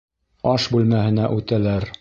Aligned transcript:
Аш 0.53 0.65
бүлмәһенә 0.77 1.31
үтәләр. 1.37 1.89